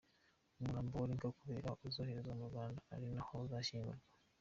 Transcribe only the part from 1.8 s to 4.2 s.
uzoherezwa mu Rwanda ari naho uzashyingurwa.